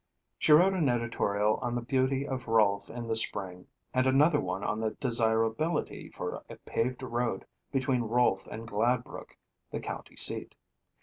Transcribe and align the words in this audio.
She 0.39 0.51
wrote 0.51 0.73
an 0.73 0.89
editorial 0.89 1.57
on 1.61 1.75
the 1.75 1.81
beauty 1.83 2.27
of 2.27 2.47
Rolfe 2.47 2.89
in 2.89 3.05
the 3.05 3.15
spring 3.15 3.67
and 3.93 4.07
another 4.07 4.39
one 4.41 4.63
on 4.63 4.79
the 4.79 4.95
desirability 4.99 6.09
for 6.09 6.43
a 6.49 6.55
paved 6.65 7.03
road 7.03 7.45
between 7.71 8.01
Rolfe 8.01 8.47
and 8.47 8.67
Gladbrook, 8.67 9.37
the 9.69 9.79
county 9.79 10.15
seat. 10.15 10.55